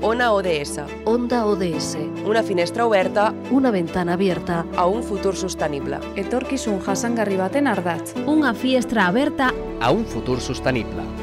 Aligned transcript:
Ona 0.00 0.32
ODS, 0.32 0.78
Onda 1.06 1.44
ODS, 1.44 1.96
una 2.24 2.42
finestra 2.44 2.86
oberta 2.86 3.34
una 3.50 3.72
ventana 3.72 4.12
abierta, 4.12 4.64
a 4.76 4.86
un 4.86 5.02
futur 5.02 5.34
sostenible. 5.34 5.98
Etorkizun 6.14 6.78
jasangarri 6.86 7.36
baten 7.36 7.66
ardatz. 7.66 8.14
Una 8.26 8.54
finestra 8.54 9.08
aberta 9.08 9.52
a 9.80 9.90
un 9.90 10.04
futur 10.06 10.40
sostenible. 10.40 11.17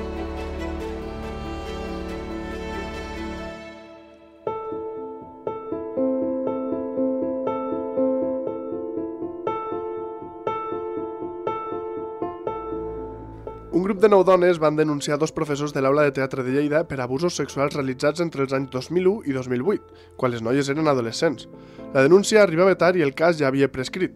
Grup 13.85 13.99
de 14.01 14.09
nou 14.09 14.23
dones 14.25 14.57
van 14.57 14.73
denunciar 14.73 15.19
dos 15.21 15.29
professors 15.29 15.69
de 15.73 15.81
l'aula 15.83 16.07
de 16.07 16.13
teatre 16.17 16.41
de 16.41 16.49
Lleida 16.55 16.79
per 16.89 16.97
abusos 17.03 17.35
sexuals 17.37 17.75
realitzats 17.75 18.23
entre 18.23 18.41
els 18.41 18.53
anys 18.57 18.71
2001 18.73 19.27
i 19.29 19.35
2008, 19.35 19.99
quan 20.17 20.31
les 20.33 20.41
noies 20.41 20.71
eren 20.73 20.89
adolescents. 20.89 21.45
La 21.93 22.01
denúncia 22.01 22.41
arribava 22.41 22.73
tard 22.81 22.97
i 22.97 23.05
el 23.05 23.13
cas 23.13 23.37
ja 23.37 23.45
havia 23.51 23.69
prescrit. 23.69 24.15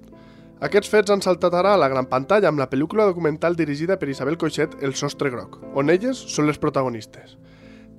Aquests 0.65 0.89
fets 0.89 1.13
han 1.13 1.21
saltat 1.21 1.53
ara 1.53 1.75
a 1.75 1.81
la 1.83 1.91
gran 1.93 2.09
pantalla 2.09 2.49
amb 2.49 2.57
la 2.57 2.65
pel·lícula 2.71 3.05
documental 3.11 3.53
dirigida 3.59 3.99
per 4.01 4.09
Isabel 4.09 4.39
Coixet 4.41 4.73
El 4.81 4.97
sostre 4.97 5.29
groc, 5.29 5.59
on 5.77 5.93
elles 5.93 6.17
són 6.17 6.49
les 6.49 6.57
protagonistes. 6.57 7.37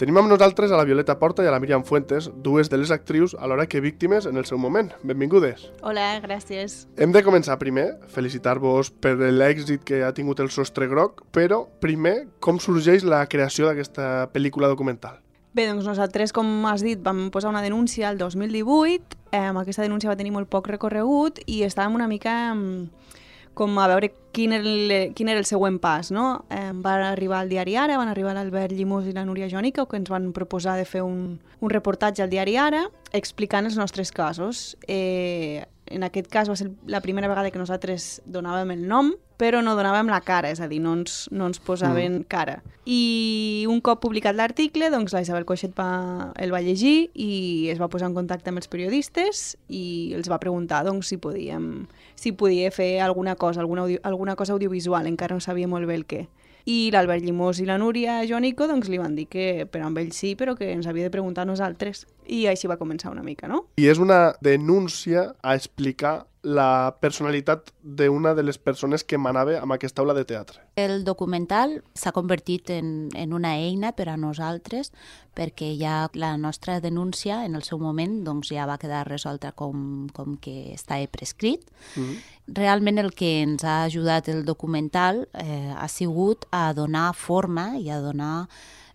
Tenim 0.00 0.16
amb 0.16 0.30
nosaltres 0.32 0.70
a 0.72 0.78
la 0.80 0.86
Violeta 0.88 1.18
Porta 1.20 1.44
i 1.44 1.48
a 1.50 1.50
la 1.52 1.58
Míriam 1.60 1.82
Fuentes, 1.84 2.30
dues 2.40 2.70
de 2.72 2.78
les 2.80 2.88
actrius 2.90 3.34
alhora 3.36 3.66
que 3.68 3.82
víctimes 3.84 4.24
en 4.24 4.38
el 4.40 4.46
seu 4.48 4.56
moment. 4.56 4.94
Benvingudes. 5.04 5.66
Hola, 5.84 6.06
gràcies. 6.24 6.86
Hem 6.96 7.12
de 7.12 7.20
començar 7.20 7.58
primer, 7.60 7.98
felicitar-vos 8.08 8.88
per 8.96 9.12
l'èxit 9.20 9.84
que 9.84 10.00
ha 10.00 10.14
tingut 10.16 10.40
el 10.40 10.48
sostre 10.48 10.88
groc, 10.88 11.20
però 11.36 11.66
primer, 11.84 12.30
com 12.40 12.56
sorgeix 12.56 13.04
la 13.04 13.20
creació 13.28 13.68
d'aquesta 13.68 14.30
pel·lícula 14.32 14.72
documental? 14.72 15.20
Bé, 15.52 15.68
doncs 15.68 15.84
nosaltres, 15.84 16.32
com 16.32 16.48
has 16.72 16.80
dit, 16.80 17.04
vam 17.04 17.26
posar 17.28 17.52
una 17.52 17.60
denúncia 17.60 18.08
el 18.08 18.16
2018. 18.16 19.20
Eh, 19.36 19.46
aquesta 19.52 19.84
denúncia 19.84 20.08
va 20.08 20.16
tenir 20.16 20.32
molt 20.32 20.48
poc 20.48 20.72
recorregut 20.72 21.44
i 21.44 21.60
estàvem 21.68 22.00
una 22.00 22.08
mica 22.08 22.54
mm, 22.54 23.20
com 23.60 23.76
a 23.76 23.86
veure 23.90 24.08
quin 24.32 24.54
era 24.56 24.64
el, 24.64 25.12
quin 25.12 25.28
era 25.28 25.40
el 25.42 25.44
següent 25.44 25.76
pas. 25.82 26.08
No? 26.14 26.46
Eh, 26.48 26.70
va 26.80 26.94
arribar 27.10 27.42
al 27.42 27.52
diari 27.52 27.76
Ara, 27.76 27.98
van 28.00 28.08
arribar 28.08 28.32
l'Albert 28.32 28.72
Llimós 28.72 29.10
i 29.10 29.12
la 29.12 29.26
Núria 29.28 29.50
Jònica, 29.52 29.84
que 29.84 30.00
ens 30.00 30.08
van 30.08 30.30
proposar 30.32 30.78
de 30.80 30.86
fer 30.88 31.02
un, 31.04 31.36
un 31.60 31.72
reportatge 31.72 32.24
al 32.24 32.32
diari 32.32 32.56
Ara 32.56 32.86
explicant 33.12 33.68
els 33.68 33.76
nostres 33.76 34.14
casos. 34.16 34.78
Eh, 34.88 35.66
en 35.90 36.06
aquest 36.06 36.30
cas 36.30 36.48
va 36.48 36.56
ser 36.56 36.70
la 36.86 37.02
primera 37.02 37.28
vegada 37.28 37.50
que 37.50 37.58
nosaltres 37.58 38.20
donàvem 38.24 38.70
el 38.76 38.86
nom, 38.88 39.12
però 39.40 39.62
no 39.64 39.72
donàvem 39.76 40.10
la 40.12 40.20
cara, 40.20 40.50
és 40.52 40.60
a 40.60 40.68
dir, 40.68 40.78
no 40.84 40.92
ens, 40.98 41.24
no 41.32 41.48
ens 41.48 41.60
posaven 41.64 42.20
mm. 42.20 42.26
cara. 42.30 42.58
I 42.84 43.66
un 43.70 43.80
cop 43.84 44.02
publicat 44.02 44.36
l'article, 44.36 44.90
doncs 44.92 45.14
la 45.16 45.22
Isabel 45.24 45.46
Coixet 45.48 45.72
va, 45.76 46.32
el 46.38 46.52
va 46.52 46.60
llegir 46.64 47.10
i 47.14 47.30
es 47.72 47.80
va 47.80 47.88
posar 47.92 48.10
en 48.10 48.16
contacte 48.18 48.52
amb 48.52 48.60
els 48.60 48.68
periodistes 48.70 49.56
i 49.68 50.12
els 50.16 50.30
va 50.30 50.40
preguntar 50.42 50.84
doncs, 50.86 51.10
si 51.10 51.18
podíem 51.20 51.88
si 52.20 52.34
podia 52.36 52.68
fer 52.70 53.00
alguna 53.00 53.34
cosa, 53.36 53.62
alguna, 53.64 53.86
audio, 53.86 54.00
alguna 54.04 54.36
cosa 54.36 54.52
audiovisual, 54.52 55.08
encara 55.08 55.38
no 55.38 55.40
sabia 55.40 55.68
molt 55.68 55.88
bé 55.88 55.96
el 55.96 56.04
què. 56.04 56.26
I 56.66 56.90
l'Albert 56.92 57.24
Llimós 57.24 57.60
i 57.60 57.66
la 57.68 57.78
Núria 57.80 58.20
Joanico 58.28 58.68
doncs, 58.68 58.90
li 58.92 59.00
van 59.00 59.14
dir 59.16 59.26
que 59.30 59.66
per 59.70 59.84
amb 59.86 60.00
ell 60.02 60.12
sí, 60.16 60.34
però 60.36 60.56
que 60.58 60.72
ens 60.72 60.88
havia 60.90 61.08
de 61.08 61.14
preguntar 61.14 61.46
a 61.46 61.50
nosaltres. 61.50 62.06
I 62.30 62.46
així 62.50 62.68
va 62.70 62.78
començar 62.80 63.10
una 63.10 63.24
mica, 63.26 63.48
no? 63.48 63.64
I 63.80 63.88
és 63.90 63.98
una 63.98 64.34
denúncia 64.44 65.30
a 65.42 65.56
explicar 65.58 66.29
la 66.42 66.96
personalitat 67.00 67.70
d'una 67.82 68.32
de 68.34 68.42
les 68.42 68.56
persones 68.58 69.04
que 69.04 69.18
manava 69.18 69.58
amb 69.60 69.74
aquesta 69.74 70.00
aula 70.00 70.14
de 70.16 70.24
teatre. 70.24 70.62
El 70.80 71.04
documental 71.04 71.80
s'ha 71.94 72.14
convertit 72.16 72.70
en, 72.72 73.10
en 73.14 73.34
una 73.36 73.56
eina 73.60 73.92
per 73.92 74.08
a 74.08 74.16
nosaltres 74.16 74.92
perquè 75.36 75.74
ja 75.78 76.08
la 76.14 76.36
nostra 76.40 76.80
denúncia 76.80 77.44
en 77.44 77.54
el 77.54 77.62
seu 77.62 77.78
moment 77.78 78.22
doncs, 78.24 78.50
ja 78.54 78.66
va 78.66 78.80
quedar 78.80 79.06
resolta 79.08 79.52
com, 79.52 80.08
com 80.16 80.36
que 80.40 80.72
està 80.74 81.00
prescrit. 81.12 81.60
Mm 81.96 82.02
-hmm. 82.02 82.16
Realment 82.56 82.98
el 82.98 83.12
que 83.12 83.42
ens 83.42 83.64
ha 83.64 83.84
ajudat 83.84 84.28
el 84.28 84.44
documental 84.44 85.28
eh, 85.34 85.72
ha 85.76 85.88
sigut 85.88 86.46
a 86.50 86.72
donar 86.72 87.14
forma 87.14 87.78
i 87.78 87.90
a 87.90 88.00
donar 88.00 88.48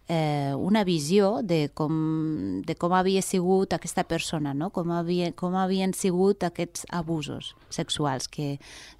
eh, 0.07 0.53
una 0.55 0.83
visió 0.83 1.41
de 1.41 1.69
com, 1.73 2.61
de 2.65 2.75
com 2.77 2.93
havia 2.93 3.21
sigut 3.25 3.73
aquesta 3.73 4.03
persona, 4.05 4.53
no? 4.53 4.69
com, 4.69 4.91
havia, 4.93 5.31
com 5.33 5.55
havien 5.57 5.93
sigut 5.97 6.43
aquests 6.45 6.85
abusos 6.93 7.55
sexuals, 7.73 8.27
que, 8.29 8.59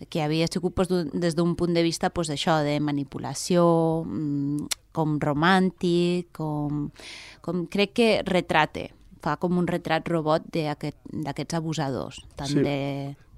que 0.10 0.24
havia 0.24 0.50
sigut 0.52 0.76
pues, 0.76 0.90
des 0.90 1.38
d'un 1.38 1.56
punt 1.56 1.76
de 1.76 1.84
vista 1.86 2.10
pues, 2.10 2.32
això 2.34 2.62
de 2.66 2.80
manipulació, 2.80 3.66
mm, 4.06 4.72
com 4.96 5.20
romàntic, 5.20 6.32
com, 6.34 6.90
com 7.46 7.66
crec 7.68 7.94
que 8.00 8.10
retrate, 8.26 8.90
fa 9.22 9.36
com 9.42 9.58
un 9.60 9.68
retrat 9.68 10.08
robot 10.10 10.48
d'aquests 10.54 11.28
aquest, 11.28 11.54
abusadors, 11.58 12.22
tant 12.38 12.54
sí. 12.54 12.64
de 12.66 12.80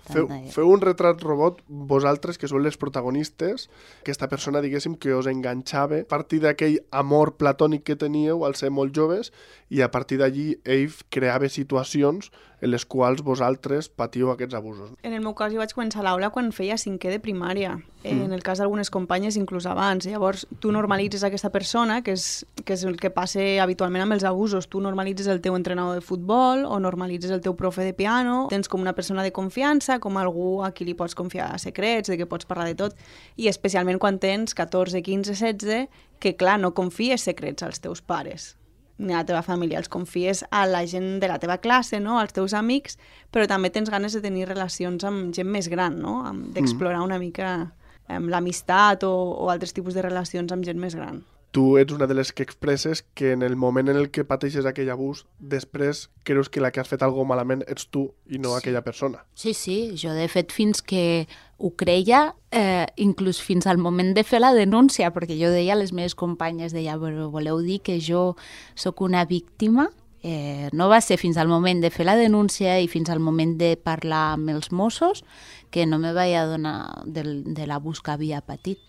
Feu, 0.07 0.27
feu 0.53 0.69
un 0.71 0.81
retrat 0.83 1.21
robot, 1.23 1.59
vosaltres, 1.67 2.37
que 2.39 2.47
sou 2.47 2.61
les 2.63 2.77
protagonistes, 2.79 3.67
aquesta 4.01 4.29
persona, 4.31 4.61
diguéssim, 4.63 4.95
que 4.95 5.13
us 5.15 5.27
enganxava 5.27 6.01
a 6.03 6.07
partir 6.07 6.39
d'aquell 6.43 6.79
amor 6.91 7.35
platònic 7.41 7.83
que 7.87 7.97
teníeu 7.99 8.45
al 8.47 8.55
ser 8.55 8.71
molt 8.71 8.95
joves 8.95 9.33
i 9.69 9.83
a 9.83 9.91
partir 9.91 10.21
d'allí 10.21 10.55
ell 10.63 10.93
creava 11.11 11.49
situacions 11.51 12.31
en 12.61 12.71
les 12.71 12.85
quals 12.85 13.21
vosaltres 13.21 13.89
patiu 13.89 14.31
aquests 14.31 14.55
abusos. 14.57 14.93
En 15.03 15.13
el 15.13 15.21
meu 15.21 15.35
cas 15.37 15.53
jo 15.53 15.61
vaig 15.61 15.75
començar 15.75 16.01
a 16.01 16.07
l'aula 16.07 16.31
quan 16.33 16.53
feia 16.55 16.79
cinquè 16.79 17.11
de 17.13 17.19
primària. 17.21 17.77
Mm. 18.03 18.27
En 18.27 18.33
el 18.33 18.43
cas 18.43 18.59
d'algunes 18.61 18.91
companyes 18.93 19.37
inclús 19.37 19.65
abans. 19.65 20.05
Llavors 20.05 20.45
tu 20.61 20.71
normalitzes 20.71 21.23
aquesta 21.25 21.49
persona, 21.49 22.01
que 22.03 22.13
és, 22.13 22.45
que 22.63 22.75
és 22.75 22.83
el 22.87 22.97
que 23.01 23.11
passa 23.13 23.43
habitualment 23.63 24.05
amb 24.05 24.17
els 24.17 24.25
abusos. 24.27 24.69
Tu 24.69 24.81
normalitzes 24.83 25.27
el 25.31 25.41
teu 25.41 25.57
entrenador 25.57 25.97
de 25.97 26.05
futbol 26.05 26.65
o 26.65 26.79
normalitzes 26.79 27.33
el 27.33 27.41
teu 27.41 27.55
profe 27.57 27.83
de 27.87 27.95
piano. 27.97 28.45
Tens 28.53 28.69
com 28.69 28.83
una 28.83 28.95
persona 28.97 29.25
de 29.25 29.33
confiança, 29.33 29.99
com 29.99 30.17
algú 30.17 30.61
a 30.63 30.71
qui 30.71 30.85
li 30.85 30.95
pots 30.97 31.17
confiar 31.17 31.49
secrets, 31.59 32.11
de 32.11 32.19
què 32.19 32.29
pots 32.29 32.45
parlar 32.45 32.69
de 32.69 32.77
tot. 32.77 32.95
I 33.35 33.49
especialment 33.51 33.99
quan 33.99 34.21
tens 34.21 34.55
14, 34.55 35.01
15, 35.01 35.33
16, 35.33 36.05
que 36.19 36.37
clar, 36.37 36.59
no 36.61 36.73
confies 36.73 37.25
secrets 37.27 37.65
als 37.65 37.81
teus 37.83 38.01
pares 38.01 38.55
ni 38.97 39.13
a 39.13 39.17
la 39.21 39.25
teva 39.29 39.43
família, 39.45 39.77
els 39.77 39.91
confies 39.93 40.43
a 40.49 40.65
la 40.65 40.81
gent 40.89 41.19
de 41.21 41.27
la 41.29 41.37
teva 41.37 41.59
classe, 41.61 41.99
no? 42.01 42.17
als 42.17 42.33
teus 42.33 42.55
amics, 42.57 42.97
però 43.29 43.45
també 43.45 43.69
tens 43.69 43.91
ganes 43.93 44.15
de 44.17 44.23
tenir 44.23 44.47
relacions 44.49 45.03
amb 45.05 45.35
gent 45.37 45.49
més 45.53 45.69
gran, 45.69 45.99
no? 46.01 46.23
d'explorar 46.55 47.03
una 47.05 47.19
mica 47.21 47.69
l'amistat 48.07 49.03
o, 49.03 49.13
o 49.43 49.49
altres 49.53 49.73
tipus 49.73 49.93
de 49.93 50.05
relacions 50.05 50.51
amb 50.51 50.65
gent 50.67 50.79
més 50.79 50.95
gran 50.95 51.23
tu 51.57 51.77
ets 51.79 51.93
una 51.93 52.05
de 52.05 52.13
les 52.13 52.31
que 52.33 52.43
expresses 52.43 53.01
que 53.15 53.31
en 53.31 53.41
el 53.41 53.55
moment 53.55 53.89
en 53.89 53.97
el 53.97 54.11
que 54.11 54.25
pateixes 54.27 54.67
aquell 54.69 54.91
abús, 54.93 55.23
després 55.39 56.03
creus 56.27 56.51
que 56.53 56.61
la 56.61 56.69
que 56.69 56.83
has 56.83 56.91
fet 56.91 57.01
alguna 57.01 57.31
malament 57.31 57.63
ets 57.65 57.87
tu 57.89 58.03
i 58.29 58.37
no 58.37 58.51
sí. 58.51 58.59
aquella 58.59 58.83
persona. 58.85 59.23
Sí, 59.33 59.55
sí, 59.57 59.77
jo 59.97 60.13
de 60.13 60.27
fet 60.29 60.53
fins 60.53 60.83
que 60.85 61.25
ho 61.57 61.71
creia, 61.73 62.35
eh, 62.51 62.85
inclús 63.01 63.41
fins 63.41 63.65
al 63.65 63.79
moment 63.81 64.13
de 64.13 64.21
fer 64.27 64.43
la 64.43 64.53
denúncia, 64.53 65.09
perquè 65.15 65.39
jo 65.39 65.49
deia 65.49 65.73
a 65.73 65.79
les 65.79 65.95
meves 65.97 66.13
companyes, 66.13 66.75
deia, 66.77 66.99
però 67.01 67.31
voleu 67.33 67.63
dir 67.65 67.79
que 67.81 67.97
jo 67.97 68.35
sóc 68.75 69.01
una 69.01 69.25
víctima? 69.25 69.89
Eh, 70.21 70.69
no 70.73 70.89
va 70.89 70.99
ser 71.01 71.17
fins 71.17 71.37
al 71.37 71.47
moment 71.47 71.81
de 71.81 71.89
fer 71.93 72.05
la 72.05 72.17
denúncia 72.17 72.79
i 72.81 72.87
fins 72.89 73.09
al 73.09 73.21
moment 73.21 73.53
de 73.57 73.75
parlar 73.77 74.33
amb 74.35 74.49
els 74.53 74.71
Mossos 74.73 75.23
que 75.71 75.85
no 75.85 75.99
me 75.99 76.13
vaig 76.13 76.35
adonar 76.35 77.03
del, 77.05 77.43
de 77.53 77.67
l'abús 77.67 78.01
que 78.01 78.13
havia 78.13 78.41
patit. 78.41 78.79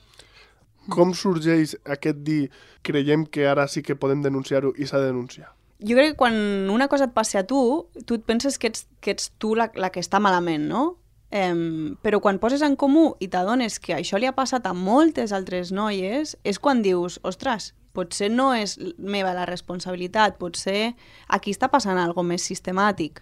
Com 0.88 1.12
sorgeix 1.12 1.76
aquest 1.84 2.22
dir 2.24 2.48
creiem 2.86 3.26
que 3.26 3.46
ara 3.48 3.66
sí 3.68 3.82
que 3.84 3.98
podem 3.98 4.22
denunciar-ho 4.24 4.72
i 4.76 4.86
s'ha 4.88 5.02
de 5.02 5.10
denunciar? 5.10 5.52
Jo 5.78 5.94
crec 5.94 6.14
que 6.14 6.18
quan 6.18 6.34
una 6.72 6.88
cosa 6.88 7.06
et 7.06 7.14
passa 7.14 7.42
a 7.42 7.46
tu, 7.46 7.86
tu 8.06 8.16
et 8.18 8.24
penses 8.26 8.58
que 8.58 8.70
ets, 8.72 8.88
que 9.00 9.12
ets 9.14 9.30
tu 9.38 9.54
la, 9.54 9.68
la 9.78 9.92
que 9.94 10.02
està 10.02 10.18
malament, 10.18 10.64
no? 10.66 10.96
Um, 11.28 11.98
però 12.00 12.22
quan 12.24 12.38
poses 12.40 12.62
en 12.64 12.72
comú 12.80 13.10
i 13.20 13.28
t'adones 13.28 13.76
que 13.84 13.92
això 13.92 14.16
li 14.16 14.24
ha 14.24 14.32
passat 14.32 14.64
a 14.64 14.72
moltes 14.72 15.34
altres 15.36 15.74
noies, 15.76 16.38
és 16.42 16.58
quan 16.58 16.80
dius, 16.82 17.18
ostres, 17.22 17.74
potser 17.92 18.30
no 18.32 18.52
és 18.56 18.78
meva 18.96 19.34
la 19.36 19.44
responsabilitat, 19.48 20.38
potser 20.40 20.94
aquí 21.28 21.52
està 21.52 21.68
passant 21.68 22.00
alguna 22.00 22.32
més 22.32 22.48
sistemàtic. 22.48 23.20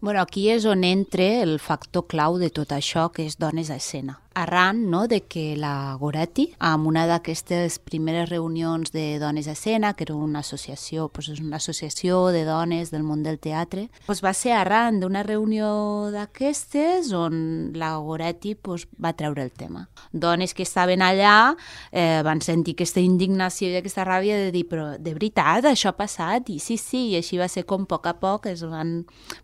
Bueno, 0.00 0.22
aquí 0.22 0.46
és 0.48 0.64
on 0.64 0.80
entra 0.88 1.26
el 1.42 1.58
factor 1.60 2.06
clau 2.08 2.38
de 2.40 2.48
tot 2.48 2.72
això, 2.72 3.10
que 3.12 3.26
és 3.28 3.36
dones 3.36 3.68
a 3.68 3.76
escena 3.76 4.16
arran 4.34 4.90
no, 4.90 5.06
de 5.08 5.22
que 5.22 5.56
la 5.56 5.96
Goretti, 5.98 6.46
amb 6.58 6.86
una 6.86 7.06
d'aquestes 7.08 7.78
primeres 7.82 8.28
reunions 8.30 8.92
de 8.94 9.18
dones 9.18 9.48
a 9.48 9.54
escena, 9.56 9.92
que 9.94 10.04
era 10.06 10.14
una 10.14 10.40
associació, 10.44 11.08
doncs 11.10 11.30
és 11.34 11.40
una 11.42 11.58
associació 11.58 12.28
de 12.34 12.44
dones 12.46 12.92
del 12.94 13.02
món 13.02 13.24
del 13.26 13.40
teatre, 13.42 13.88
doncs 14.06 14.22
va 14.24 14.32
ser 14.36 14.54
arran 14.54 15.00
d'una 15.00 15.24
reunió 15.26 16.10
d'aquestes 16.14 17.10
on 17.16 17.72
la 17.74 17.96
Goretti 17.98 18.54
doncs, 18.62 18.86
va 19.02 19.14
treure 19.18 19.42
el 19.42 19.50
tema. 19.52 19.88
Dones 20.12 20.54
que 20.54 20.62
estaven 20.62 21.02
allà 21.02 21.56
eh, 21.90 22.22
van 22.26 22.40
sentir 22.40 22.76
aquesta 22.78 23.02
indignació 23.02 23.70
i 23.70 23.80
aquesta 23.80 24.06
ràbia 24.06 24.38
de 24.38 24.52
dir, 24.54 24.66
però 24.70 24.92
de 24.98 25.14
veritat 25.16 25.66
això 25.66 25.90
ha 25.90 25.98
passat? 25.98 26.50
I 26.50 26.60
sí, 26.62 26.78
sí, 26.78 27.08
i 27.10 27.18
així 27.18 27.40
va 27.40 27.48
ser 27.50 27.66
com 27.66 27.82
a 27.84 27.90
poc 27.90 28.06
a 28.06 28.14
poc 28.20 28.46
es 28.50 28.62
van, 28.62 29.00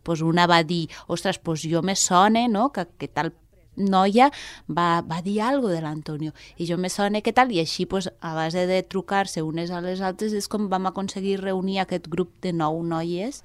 doncs 0.07 0.23
una 0.23 0.47
va 0.47 0.63
dir, 0.63 0.87
ostres, 1.09 1.41
doncs 1.43 1.67
jo 1.67 1.83
me 1.83 1.97
sona 1.97 2.47
no? 2.49 2.71
que, 2.75 2.87
que 2.99 3.09
tal 3.09 3.33
noia 3.77 4.31
va, 4.69 5.03
va 5.07 5.21
dir 5.23 5.41
alguna 5.41 5.75
de 5.75 5.83
l'Antonio 5.85 6.33
i 6.57 6.67
jo 6.69 6.79
me 6.79 6.91
sona 6.93 7.23
que 7.23 7.35
tal 7.37 7.53
i 7.53 7.61
així 7.63 7.87
pues, 7.87 8.11
a 8.21 8.35
base 8.35 8.67
de 8.67 8.83
trucar-se 8.83 9.43
unes 9.43 9.71
a 9.71 9.83
les 9.85 10.01
altres 10.01 10.33
és 10.37 10.49
com 10.49 10.69
vam 10.73 10.89
aconseguir 10.91 11.41
reunir 11.43 11.81
aquest 11.81 12.09
grup 12.09 12.33
de 12.43 12.53
nou 12.53 12.83
noies 12.83 13.43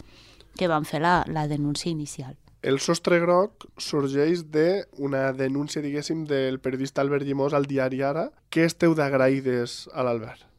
que 0.57 0.68
van 0.68 0.86
fer 0.86 1.01
la, 1.01 1.22
la 1.28 1.48
denúncia 1.48 1.92
inicial. 1.92 2.36
El 2.62 2.78
sostre 2.78 3.18
groc 3.24 3.66
sorgeix 3.81 4.44
de 4.54 4.86
una 5.01 5.31
denúncia, 5.33 5.81
diguéssim, 5.81 6.28
del 6.30 6.60
periodista 6.62 7.01
Albert 7.01 7.25
Llimós 7.25 7.57
al 7.57 7.66
diari 7.66 8.04
Ara. 8.06 8.30
Què 8.54 8.68
esteu 8.69 8.94
d'agraïdes 8.94 9.88
a 9.95 10.06
l'Albert? 10.06 10.50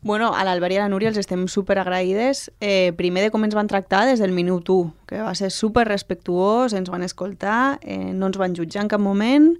Bueno, 0.00 0.30
a 0.34 0.44
l'Albert 0.46 0.76
i 0.76 0.78
a 0.78 0.84
la 0.84 0.92
Núria 0.92 1.10
els 1.10 1.18
estem 1.18 1.48
super 1.50 1.78
agraïdes. 1.82 2.48
Eh, 2.60 2.92
primer 2.98 3.24
de 3.24 3.32
com 3.34 3.42
ens 3.42 3.56
van 3.58 3.66
tractar 3.66 4.04
des 4.06 4.22
del 4.22 4.32
minut 4.32 4.70
1, 4.70 4.92
que 5.10 5.24
va 5.24 5.34
ser 5.34 5.50
super 5.50 5.88
respectuós, 5.88 6.72
ens 6.72 6.90
van 6.90 7.02
escoltar, 7.02 7.80
eh, 7.82 8.12
no 8.14 8.30
ens 8.30 8.38
van 8.38 8.54
jutjar 8.54 8.84
en 8.84 8.92
cap 8.92 9.02
moment 9.02 9.56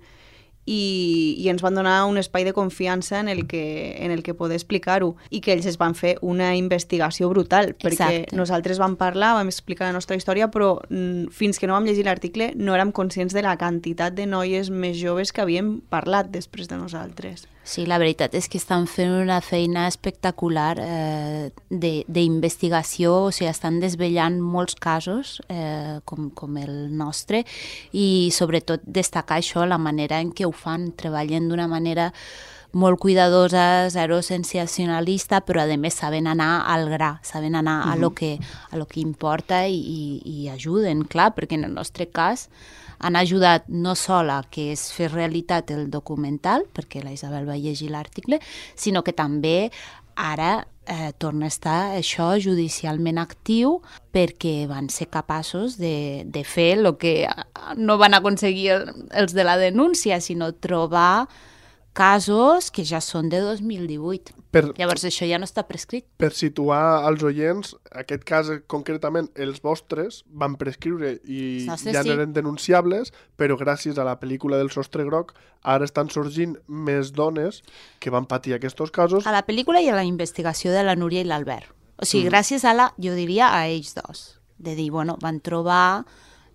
i, 0.68 1.34
i 1.40 1.48
ens 1.48 1.62
van 1.64 1.74
donar 1.74 2.04
un 2.06 2.20
espai 2.20 2.44
de 2.44 2.52
confiança 2.52 3.18
en 3.18 3.28
el 3.32 3.46
que, 3.48 3.96
en 4.04 4.12
el 4.12 4.22
que 4.22 4.34
poder 4.36 4.58
explicar-ho 4.60 5.14
i 5.32 5.40
que 5.40 5.54
ells 5.56 5.66
es 5.66 5.78
van 5.80 5.96
fer 5.96 6.16
una 6.20 6.52
investigació 6.58 7.30
brutal 7.32 7.72
perquè 7.72 7.96
Exacte. 7.96 8.36
nosaltres 8.36 8.78
vam 8.78 8.98
parlar, 9.00 9.32
vam 9.38 9.48
explicar 9.48 9.88
la 9.88 9.96
nostra 9.96 10.18
història 10.20 10.50
però 10.52 10.76
mm, 10.90 11.32
fins 11.32 11.58
que 11.58 11.66
no 11.66 11.74
vam 11.78 11.88
llegir 11.88 12.04
l'article 12.06 12.52
no 12.54 12.76
érem 12.76 12.92
conscients 12.92 13.34
de 13.34 13.42
la 13.46 13.56
quantitat 13.56 14.14
de 14.18 14.28
noies 14.28 14.68
més 14.70 14.98
joves 15.00 15.32
que 15.32 15.42
havíem 15.42 15.78
parlat 15.88 16.28
després 16.34 16.68
de 16.68 16.76
nosaltres. 16.76 17.48
Sí, 17.68 17.82
la 17.84 17.98
veritat 18.00 18.32
és 18.38 18.46
que 18.48 18.56
estan 18.56 18.86
fent 18.88 19.10
una 19.12 19.42
feina 19.44 19.82
espectacular 19.90 20.78
eh, 20.80 21.50
de- 21.68 22.04
d'investigació, 22.08 23.10
o 23.26 23.32
sigui, 23.34 23.50
estan 23.50 23.76
desvellant 23.82 24.38
molts 24.40 24.72
casos 24.80 25.34
eh, 25.52 25.98
com, 26.08 26.30
com 26.32 26.56
el 26.56 26.72
nostre 26.96 27.42
i 27.92 28.30
sobretot 28.32 28.80
destacar 28.88 29.42
això, 29.42 29.66
la 29.68 29.76
manera 29.76 30.22
en 30.24 30.32
què 30.32 30.48
ho 30.48 30.52
fan, 30.56 30.94
treballen 30.96 31.50
d'una 31.52 31.68
manera 31.68 32.08
molt 32.72 32.98
cuidadosa, 33.00 33.88
zero 33.92 34.22
sensacionalista, 34.22 35.42
però 35.44 35.62
a 35.64 35.76
més 35.76 35.94
saben 36.00 36.26
anar 36.28 36.64
al 36.72 36.88
gra, 36.88 37.18
saben 37.22 37.54
anar 37.56 37.82
a 37.92 37.96
lo 37.96 38.14
que, 38.14 38.38
a 38.70 38.76
lo 38.76 38.86
que 38.86 39.00
importa 39.00 39.66
i, 39.68 39.76
i, 39.76 40.22
i 40.24 40.48
ajuden, 40.48 41.04
clar, 41.04 41.34
perquè 41.36 41.56
en 41.60 41.64
el 41.68 41.74
nostre 41.74 42.08
cas 42.08 42.48
han 42.98 43.16
ajudat 43.16 43.68
no 43.68 43.94
sola 43.94 44.42
que 44.50 44.72
és 44.72 44.88
fer 44.92 45.10
realitat 45.12 45.70
el 45.70 45.88
documental, 45.90 46.64
perquè 46.74 47.02
la 47.04 47.12
Isabel 47.12 47.48
va 47.48 47.56
llegir 47.56 47.90
l'article, 47.90 48.40
sinó 48.74 49.04
que 49.04 49.12
també 49.12 49.70
ara 50.16 50.66
eh, 50.86 51.12
torna 51.18 51.46
a 51.46 51.52
estar 51.52 51.76
això 51.98 52.32
judicialment 52.42 53.18
actiu 53.22 53.76
perquè 54.10 54.66
van 54.66 54.88
ser 54.90 55.06
capaços 55.12 55.76
de, 55.78 56.24
de 56.26 56.42
fer 56.44 56.72
el 56.78 56.88
que 56.98 57.28
no 57.76 57.98
van 57.98 58.14
aconseguir 58.18 58.70
el- 58.72 58.88
els 59.12 59.32
de 59.36 59.44
la 59.44 59.56
denúncia, 59.60 60.20
sinó 60.20 60.50
trobar 60.54 61.28
casos 61.98 62.70
que 62.70 62.84
ja 62.86 63.00
són 63.02 63.26
de 63.32 63.40
2018. 63.42 64.36
Per, 64.54 64.62
Llavors 64.78 65.02
això 65.04 65.26
ja 65.28 65.36
no 65.40 65.44
està 65.48 65.64
prescrit. 65.68 66.06
per 66.16 66.30
situar 66.32 67.04
als 67.04 67.24
oients, 67.26 67.74
aquest 67.90 68.24
cas 68.24 68.48
concretament, 68.70 69.28
els 69.34 69.58
vostres 69.64 70.22
van 70.30 70.54
prescriure 70.56 71.16
i 71.26 71.66
nostres 71.66 71.96
ja 71.96 72.04
no 72.04 72.12
sí. 72.12 72.14
eren 72.14 72.32
denunciables, 72.32 73.12
però 73.36 73.58
gràcies 73.60 73.98
a 73.98 74.06
la 74.06 74.16
pel·lícula 74.20 74.56
del 74.56 74.70
sostre 74.70 75.04
groc 75.04 75.34
ara 75.62 75.84
estan 75.84 76.08
sorgint 76.08 76.56
més 76.68 77.12
dones 77.12 77.62
que 78.00 78.14
van 78.14 78.30
patir 78.30 78.54
aquests 78.54 78.94
casos. 78.94 79.26
A 79.26 79.34
la 79.34 79.44
pel·lícula 79.44 79.82
i 79.82 79.90
a 79.90 79.98
la 79.98 80.06
investigació 80.06 80.72
de 80.72 80.86
la 80.86 80.94
Núria 80.96 81.20
i 81.20 81.28
l'Albert. 81.28 81.74
O 81.98 82.06
sigui, 82.06 82.28
mm. 82.28 82.30
gràcies 82.30 82.64
a 82.64 82.76
la, 82.78 82.92
jo 82.96 83.12
diria, 83.18 83.50
a 83.50 83.66
ells 83.66 83.96
dos. 83.98 84.38
De 84.56 84.76
dir, 84.78 84.92
bueno, 84.94 85.18
van 85.20 85.40
trobar, 85.42 86.04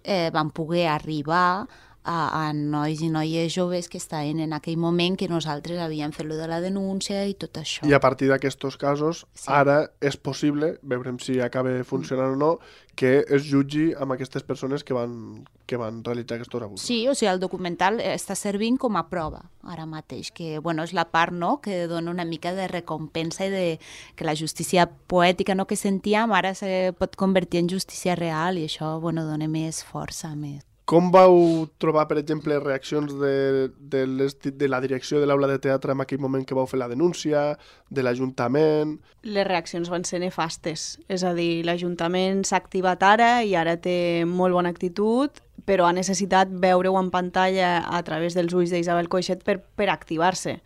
eh, 0.04 0.30
van 0.32 0.52
poder 0.56 0.88
arribar 0.88 1.68
a, 2.04 2.48
a 2.50 2.54
nois 2.54 3.02
i 3.02 3.10
noies 3.10 3.54
joves 3.56 3.90
que 3.90 3.98
estaven 3.98 4.40
en 4.44 4.54
aquell 4.54 4.78
moment 4.78 5.18
que 5.20 5.30
nosaltres 5.32 5.80
havíem 5.80 6.12
fet 6.12 6.28
lo 6.28 6.36
de 6.36 6.48
la 6.48 6.60
denúncia 6.62 7.24
i 7.28 7.34
tot 7.34 7.58
això. 7.62 7.88
I 7.88 7.94
a 7.96 8.02
partir 8.04 8.30
d'aquests 8.30 8.78
casos, 8.78 9.26
Sí. 9.34 9.48
ara 9.48 9.92
és 10.02 10.18
possible, 10.18 10.78
veurem 10.84 11.20
si 11.20 11.40
acaba 11.40 11.84
funcionant 11.84 12.34
o 12.34 12.36
no, 12.36 12.60
que 12.96 13.26
es 13.28 13.44
jutgi 13.50 13.94
amb 13.98 14.14
aquestes 14.14 14.44
persones 14.44 14.84
que 14.84 14.94
van, 14.94 15.46
que 15.66 15.78
van 15.78 16.04
realitzar 16.04 16.38
aquests 16.38 16.56
abusos. 16.62 16.86
Sí, 16.86 17.08
o 17.08 17.16
sigui, 17.16 17.32
el 17.32 17.40
documental 17.40 18.00
està 18.00 18.36
servint 18.36 18.78
com 18.78 18.96
a 18.98 19.08
prova 19.10 19.50
ara 19.64 19.86
mateix, 19.88 20.32
que 20.32 20.60
bueno, 20.60 20.84
és 20.84 20.94
la 20.94 21.06
part 21.10 21.34
no, 21.34 21.62
que 21.62 21.88
dona 21.88 22.12
una 22.12 22.26
mica 22.26 22.54
de 22.54 22.68
recompensa 22.68 23.48
i 23.48 23.50
de 23.50 23.80
que 24.16 24.26
la 24.26 24.36
justícia 24.36 24.86
poètica 25.08 25.56
no, 25.56 25.66
que 25.66 25.78
sentíem 25.80 26.32
ara 26.36 26.54
se 26.54 26.92
pot 27.00 27.16
convertir 27.16 27.64
en 27.64 27.70
justícia 27.72 28.16
real 28.16 28.60
i 28.60 28.68
això 28.68 29.00
bueno, 29.00 29.24
dona 29.26 29.48
més 29.48 29.84
força, 29.84 30.36
més. 30.36 30.62
Com 30.86 31.14
vau 31.14 31.64
trobar, 31.80 32.04
per 32.10 32.18
exemple, 32.20 32.58
reaccions 32.60 33.14
de, 33.16 33.70
de, 33.80 34.02
les, 34.08 34.36
de 34.44 34.68
la 34.68 34.82
direcció 34.84 35.22
de 35.22 35.30
l'aula 35.30 35.48
de 35.48 35.56
teatre 35.64 35.96
en 35.96 36.04
aquell 36.04 36.20
moment 36.20 36.44
que 36.44 36.58
vau 36.58 36.68
fer 36.68 36.82
la 36.82 36.90
denúncia, 36.92 37.54
de 37.88 38.04
l'Ajuntament... 38.04 38.98
Les 39.24 39.48
reaccions 39.48 39.88
van 39.94 40.04
ser 40.04 40.20
nefastes. 40.20 40.98
És 41.08 41.24
a 41.24 41.32
dir, 41.38 41.64
l'Ajuntament 41.64 42.44
s'ha 42.44 42.60
activat 42.60 43.06
ara 43.08 43.32
i 43.48 43.56
ara 43.56 43.78
té 43.80 43.96
molt 44.28 44.58
bona 44.60 44.74
actitud, 44.76 45.40
però 45.64 45.88
ha 45.88 45.96
necessitat 45.96 46.52
veure-ho 46.52 47.00
en 47.00 47.14
pantalla 47.14 47.78
a 47.88 48.02
través 48.04 48.36
dels 48.36 48.52
ulls 48.52 48.76
d'Isabel 48.76 49.08
Coixet 49.08 49.48
per, 49.48 49.62
per 49.64 49.88
activar-se. 49.94 50.60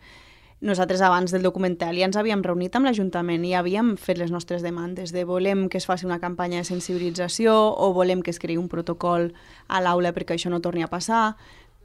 Nosaltres 0.60 1.00
abans 1.02 1.30
del 1.30 1.44
documental 1.46 1.94
ja 1.94 2.06
ens 2.08 2.16
havíem 2.18 2.40
reunit 2.42 2.74
amb 2.74 2.88
l'Ajuntament 2.88 3.44
i 3.46 3.52
havíem 3.54 3.92
fet 3.94 4.18
les 4.18 4.32
nostres 4.34 4.64
demandes 4.66 5.12
de 5.14 5.22
volem 5.22 5.68
que 5.70 5.78
es 5.78 5.86
faci 5.86 6.06
una 6.08 6.18
campanya 6.18 6.58
de 6.58 6.66
sensibilització 6.66 7.54
o 7.54 7.92
volem 7.94 8.24
que 8.26 8.34
es 8.34 8.42
creï 8.42 8.58
un 8.58 8.66
protocol 8.66 9.30
a 9.68 9.78
l'aula 9.78 10.10
perquè 10.16 10.34
això 10.34 10.50
no 10.50 10.58
torni 10.58 10.82
a 10.82 10.90
passar, 10.90 11.36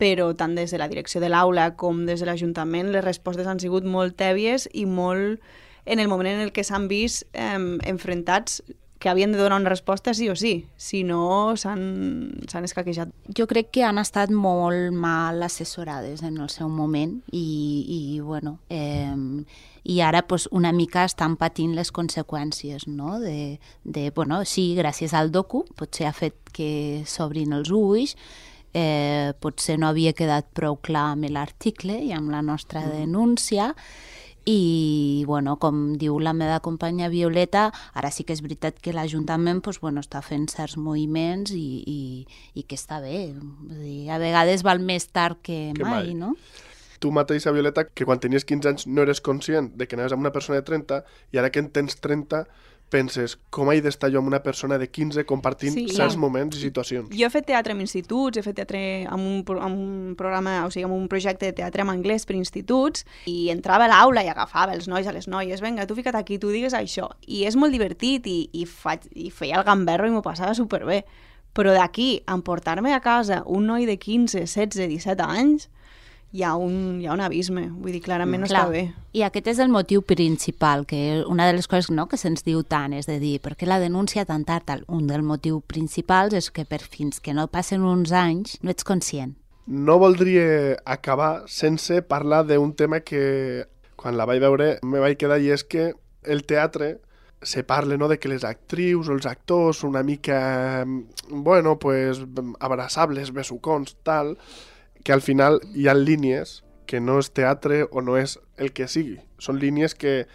però 0.01 0.31
tant 0.33 0.57
des 0.57 0.73
de 0.73 0.81
la 0.81 0.89
direcció 0.89 1.21
de 1.21 1.29
l'aula 1.29 1.75
com 1.77 2.07
des 2.09 2.23
de 2.23 2.25
l'Ajuntament 2.25 2.89
les 2.89 3.05
respostes 3.05 3.45
han 3.45 3.61
sigut 3.61 3.85
molt 3.85 4.17
tèbies 4.17 4.65
i 4.73 4.87
molt 4.89 5.45
en 5.85 5.99
el 5.99 6.09
moment 6.09 6.33
en 6.33 6.41
el 6.47 6.51
que 6.51 6.65
s'han 6.65 6.89
vist 6.89 7.27
eh, 7.33 7.53
enfrontats 7.85 8.63
que 9.03 9.09
havien 9.09 9.33
de 9.33 9.37
donar 9.37 9.59
una 9.59 9.69
resposta 9.69 10.13
sí 10.13 10.29
o 10.29 10.35
sí, 10.39 10.65
si 10.77 11.03
no 11.03 11.57
s'han 11.59 12.39
escaquejat. 12.63 13.09
Jo 13.35 13.49
crec 13.51 13.67
que 13.75 13.83
han 13.83 13.99
estat 13.99 14.31
molt 14.31 14.95
mal 14.95 15.43
assessorades 15.43 16.23
en 16.23 16.37
el 16.39 16.47
seu 16.47 16.69
moment 16.71 17.17
i, 17.35 17.43
i 17.83 17.99
bueno, 18.23 18.61
eh, 18.71 19.11
i 19.83 19.99
ara 19.99 20.21
pues, 20.23 20.47
una 20.55 20.71
mica 20.71 21.03
estan 21.03 21.35
patint 21.35 21.75
les 21.75 21.91
conseqüències, 21.91 22.87
no? 22.87 23.19
De, 23.19 23.59
de, 23.83 24.07
bueno, 24.15 24.39
sí, 24.47 24.69
gràcies 24.79 25.11
al 25.11 25.35
docu, 25.35 25.65
potser 25.75 26.07
ha 26.07 26.15
fet 26.15 26.39
que 26.55 27.03
s'obrin 27.03 27.51
els 27.59 27.75
ulls, 27.75 28.15
eh, 28.71 29.35
potser 29.43 29.75
no 29.83 29.91
havia 29.91 30.15
quedat 30.15 30.47
prou 30.55 30.79
clar 30.79 31.09
amb 31.17 31.27
l'article 31.27 31.99
i 32.07 32.15
amb 32.15 32.31
la 32.31 32.39
nostra 32.41 32.87
denúncia, 32.87 33.73
i 34.45 35.23
bueno, 35.27 35.55
com 35.59 35.93
diu 35.99 36.17
la 36.19 36.33
meva 36.35 36.59
companya 36.59 37.07
Violeta, 37.09 37.69
ara 37.93 38.11
sí 38.11 38.25
que 38.27 38.35
és 38.35 38.41
veritat 38.43 38.79
que 38.83 38.93
l'Ajuntament 38.93 39.61
pues, 39.63 39.79
bueno, 39.79 40.03
està 40.03 40.21
fent 40.21 40.49
certs 40.51 40.75
moviments 40.77 41.53
i, 41.55 41.83
i, 41.87 41.99
i 42.59 42.63
que 42.67 42.75
està 42.75 42.99
bé. 43.03 43.31
Vull 43.39 43.79
dir, 43.79 44.09
a 44.11 44.19
vegades 44.19 44.65
val 44.67 44.83
més 44.83 45.07
tard 45.07 45.39
que, 45.41 45.71
Que 45.77 45.83
mai, 45.87 46.11
mai. 46.11 46.13
no? 46.19 46.35
Tu 46.99 47.11
mateixa, 47.11 47.51
Violeta, 47.51 47.83
que 47.87 48.05
quan 48.07 48.19
tenies 48.23 48.45
15 48.47 48.69
anys 48.69 48.85
no 48.87 49.03
eres 49.03 49.19
conscient 49.19 49.73
de 49.75 49.87
que 49.87 49.95
anaves 49.97 50.13
amb 50.15 50.23
una 50.23 50.31
persona 50.31 50.59
de 50.61 50.67
30 50.67 51.01
i 51.35 51.39
ara 51.39 51.49
que 51.51 51.59
en 51.59 51.67
tens 51.75 51.97
30 51.99 52.45
penses 52.93 53.33
com 53.53 53.71
he 53.73 53.79
d'estar 53.81 54.11
jo 54.13 54.21
amb 54.21 54.29
una 54.29 54.39
persona 54.45 54.77
de 54.77 54.85
15 54.93 55.25
compartint 55.25 55.73
Sí. 55.73 55.87
certs 55.89 56.13
Clar. 56.13 56.21
moments 56.21 56.57
i 56.59 56.61
situacions. 56.67 57.09
Jo 57.09 57.25
he 57.27 57.31
fet 57.33 57.47
teatre 57.49 57.73
en 57.73 57.81
instituts, 57.81 58.37
he 58.37 58.43
fet 58.45 58.55
teatre 58.61 58.83
amb 59.09 59.25
un, 59.25 59.41
amb 59.57 59.79
un 59.79 60.13
programa, 60.19 60.59
o 60.67 60.71
sigui, 60.71 60.85
amb 60.85 60.93
un 60.95 61.07
projecte 61.09 61.47
de 61.49 61.57
teatre 61.57 61.81
en 61.81 61.89
anglès 61.89 62.27
per 62.29 62.37
instituts, 62.37 63.05
i 63.25 63.49
entrava 63.49 63.85
a 63.85 63.91
l'aula 63.91 64.23
i 64.23 64.29
agafava 64.29 64.73
els 64.77 64.87
nois 64.87 65.07
a 65.07 65.11
les 65.15 65.27
noies, 65.27 65.61
vinga, 65.65 65.87
tu 65.89 65.95
fica't 65.97 66.15
aquí, 66.19 66.37
tu 66.39 66.53
digues 66.53 66.73
això. 66.77 67.09
I 67.27 67.43
és 67.49 67.55
molt 67.57 67.73
divertit, 67.73 68.27
i, 68.27 68.49
i, 68.53 68.65
faig, 68.69 69.09
i 69.15 69.29
feia 69.31 69.57
el 69.57 69.65
gamberro 69.67 70.07
i 70.07 70.11
m'ho 70.13 70.21
passava 70.21 70.53
superbé. 70.53 71.03
Però 71.53 71.73
d'aquí, 71.73 72.21
a 72.25 72.33
emportar-me 72.33 72.93
a 72.93 72.99
casa 73.01 73.43
un 73.45 73.67
noi 73.69 73.85
de 73.85 73.97
15, 74.01 74.39
16, 74.47 74.87
17 74.89 75.21
anys, 75.21 75.69
hi 76.33 76.41
ha 76.41 76.55
un, 76.57 76.99
hi 76.99 77.05
ha 77.05 77.13
un 77.13 77.21
abisme. 77.21 77.67
Vull 77.69 77.93
dir, 77.93 78.01
clarament 78.01 78.41
no 78.41 78.47
està 78.49 78.65
bé. 78.71 78.87
I 79.13 79.21
aquest 79.27 79.51
és 79.51 79.59
el 79.61 79.69
motiu 79.69 80.01
principal, 80.01 80.87
que 80.89 81.21
una 81.29 81.45
de 81.45 81.53
les 81.59 81.69
coses 81.69 81.91
no, 81.93 82.07
que 82.09 82.17
se'ns 82.17 82.41
diu 82.47 82.63
tant 82.65 82.95
és 82.97 83.05
de 83.05 83.19
dir, 83.21 83.37
per 83.43 83.53
què 83.53 83.69
la 83.69 83.77
denúncia 83.79 84.25
tan 84.25 84.41
tard? 84.47 84.65
Tal? 84.65 84.81
Un 84.89 85.05
dels 85.07 85.23
motius 85.23 85.61
principals 85.69 86.33
és 86.33 86.49
que 86.49 86.65
per 86.65 86.81
fins 86.81 87.21
que 87.21 87.37
no 87.37 87.45
passen 87.53 87.85
uns 87.85 88.11
anys 88.17 88.57
no 88.65 88.73
ets 88.73 88.87
conscient. 88.87 89.37
No 89.67 89.99
voldria 90.01 90.75
acabar 90.89 91.45
sense 91.47 92.01
parlar 92.01 92.41
d'un 92.49 92.73
tema 92.73 93.03
que 93.05 93.67
quan 93.95 94.17
la 94.17 94.25
vaig 94.25 94.41
veure 94.41 94.73
me 94.83 94.99
vaig 95.03 95.19
quedar 95.21 95.37
i 95.39 95.53
és 95.53 95.63
que 95.63 95.93
el 96.23 96.43
teatre 96.49 96.97
se 97.43 97.63
parla 97.67 97.97
no, 97.99 98.07
de 98.07 98.17
que 98.17 98.31
les 98.31 98.43
actrius 98.47 99.09
o 99.09 99.13
els 99.13 99.27
actors 99.27 99.83
són 99.83 99.93
una 99.93 100.03
mica, 100.03 100.83
bueno, 101.29 101.77
pues, 101.77 102.23
abraçables, 102.59 103.33
besucons, 103.35 103.97
tal, 104.01 104.37
que 105.03 105.13
al 105.13 105.21
final 105.21 105.59
hi 105.75 105.87
ha 105.87 105.93
línies 105.93 106.63
que 106.87 106.99
no 106.99 107.19
és 107.19 107.31
teatre 107.31 107.83
o 107.91 108.01
no 108.01 108.17
és 108.19 108.37
el 108.57 108.73
que 108.73 108.87
sigui. 108.87 109.19
Són 109.39 109.59
línies 109.59 109.95
que 109.95 110.27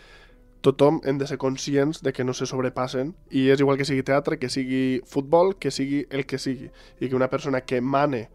tothom 0.61 1.01
hem 1.05 1.19
de 1.21 1.27
ser 1.31 1.39
conscients 1.39 2.03
de 2.03 2.13
que 2.13 2.25
no 2.25 2.35
se 2.35 2.47
sobrepassen 2.51 3.15
i 3.31 3.49
és 3.53 3.61
igual 3.63 3.79
que 3.79 3.87
sigui 3.89 4.03
teatre, 4.03 4.39
que 4.39 4.51
sigui 4.51 5.01
futbol, 5.07 5.55
que 5.57 5.71
sigui 5.71 6.05
el 6.11 6.27
que 6.27 6.39
sigui. 6.39 6.71
I 7.01 7.09
que 7.09 7.17
una 7.17 7.31
persona 7.31 7.63
que 7.63 7.81
mane 7.81 8.29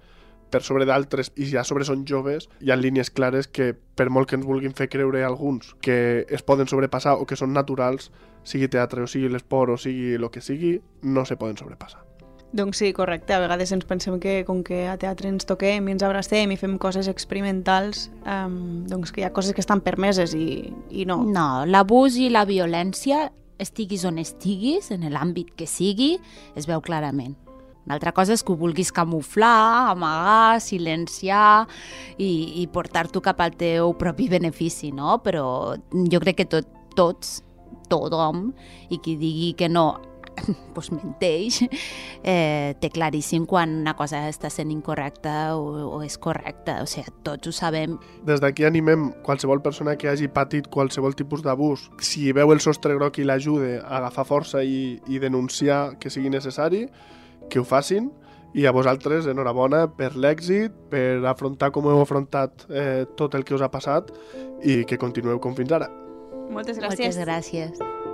per 0.53 0.61
sobre 0.61 0.85
d'altres 0.85 1.31
i 1.35 1.47
ja 1.49 1.63
sobre 1.65 1.85
són 1.87 2.05
joves, 2.05 2.47
hi 2.61 2.69
ha 2.71 2.77
línies 2.77 3.09
clares 3.09 3.49
que 3.49 3.73
per 3.73 4.09
molt 4.13 4.29
que 4.29 4.37
ens 4.37 4.45
vulguin 4.45 4.75
fer 4.77 4.87
creure 4.93 5.23
alguns 5.25 5.73
que 5.81 6.27
es 6.29 6.45
poden 6.45 6.69
sobrepassar 6.69 7.17
o 7.17 7.25
que 7.25 7.39
són 7.39 7.57
naturals, 7.57 8.11
sigui 8.45 8.69
teatre 8.69 9.01
o 9.01 9.09
sigui 9.09 9.33
l'esport 9.33 9.73
o 9.73 9.77
sigui 9.81 10.13
el 10.19 10.29
que 10.29 10.45
sigui, 10.45 10.77
no 11.01 11.25
se 11.25 11.37
poden 11.41 11.57
sobrepassar. 11.57 12.05
Doncs 12.53 12.77
sí, 12.77 12.93
correcte. 12.93 13.33
A 13.33 13.41
vegades 13.41 13.71
ens 13.73 13.85
pensem 13.89 14.19
que 14.21 14.43
com 14.45 14.61
que 14.61 14.83
a 14.85 14.93
teatre 15.01 15.25
ens 15.31 15.47
toquem 15.49 15.87
i 15.89 15.95
ens 15.95 16.03
abracem 16.05 16.51
i 16.53 16.57
fem 16.61 16.75
coses 16.77 17.09
experimentals, 17.09 18.11
um, 18.29 18.83
doncs 18.85 19.09
que 19.09 19.23
hi 19.23 19.25
ha 19.25 19.33
coses 19.33 19.57
que 19.57 19.63
estan 19.63 19.81
permeses 19.81 20.35
i, 20.37 20.69
i 20.93 21.07
no. 21.09 21.23
No, 21.25 21.63
l'abús 21.65 22.19
i 22.21 22.29
la 22.29 22.45
violència, 22.45 23.31
estiguis 23.57 24.05
on 24.05 24.21
estiguis, 24.21 24.91
en 24.93 25.07
l'àmbit 25.09 25.49
que 25.57 25.65
sigui, 25.65 26.19
es 26.53 26.69
veu 26.69 26.83
clarament. 26.85 27.33
Una 27.87 27.97
altra 27.97 28.13
cosa 28.13 28.37
és 28.37 28.45
que 28.45 28.53
ho 28.53 28.59
vulguis 28.61 28.93
camuflar, 28.95 29.89
amagar, 29.91 30.61
silenciar 30.61 31.65
i, 32.21 32.61
i 32.61 32.69
portar-t'ho 32.71 33.25
cap 33.25 33.41
al 33.41 33.57
teu 33.57 33.97
propi 33.97 34.29
benefici, 34.29 34.93
no? 34.93 35.17
Però 35.25 35.73
jo 35.89 36.21
crec 36.21 36.43
que 36.43 36.49
tot, 36.53 36.69
tots, 36.93 37.39
tothom, 37.89 38.51
i 38.93 39.01
qui 39.01 39.17
digui 39.17 39.55
que 39.57 39.73
no 39.73 39.87
pues 40.75 40.91
menteix, 40.93 41.61
eh, 42.23 42.73
té 42.81 42.89
claríssim 42.93 43.45
quan 43.49 43.77
una 43.81 43.95
cosa 43.99 44.23
està 44.29 44.51
sent 44.53 44.71
incorrecta 44.73 45.55
o, 45.57 45.67
o 45.97 46.01
és 46.05 46.17
correcta. 46.21 46.79
O 46.83 46.89
sigui, 46.89 47.11
tots 47.25 47.49
ho 47.49 47.55
sabem. 47.55 47.97
Des 48.27 48.43
d'aquí 48.43 48.67
animem 48.67 49.11
qualsevol 49.25 49.63
persona 49.65 49.97
que 49.99 50.09
hagi 50.11 50.29
patit 50.31 50.69
qualsevol 50.73 51.15
tipus 51.19 51.45
d'abús, 51.45 51.89
si 52.03 52.31
veu 52.35 52.53
el 52.53 52.63
sostre 52.63 52.95
groc 52.97 53.19
i 53.19 53.27
l'ajude 53.27 53.77
a 53.81 53.99
agafar 54.01 54.27
força 54.27 54.63
i, 54.63 54.99
i 55.07 55.21
denunciar 55.23 55.97
que 55.99 56.11
sigui 56.13 56.33
necessari, 56.33 56.87
que 57.49 57.59
ho 57.61 57.67
facin 57.67 58.11
i 58.53 58.67
a 58.69 58.71
vosaltres, 58.71 59.25
enhorabona 59.27 59.87
per 59.97 60.13
l'èxit, 60.13 60.75
per 60.93 61.23
afrontar 61.29 61.71
com 61.73 61.89
heu 61.89 62.03
afrontat 62.03 62.67
eh, 62.69 63.03
tot 63.17 63.33
el 63.33 63.45
que 63.47 63.57
us 63.57 63.65
ha 63.65 63.71
passat 63.73 64.13
i 64.61 64.83
que 64.85 65.01
continueu 65.01 65.41
com 65.41 65.57
fins 65.57 65.73
ara. 65.73 65.89
Moltes 66.53 66.77
gràcies. 66.77 67.17
Moltes 67.17 67.21
gràcies. 67.25 68.11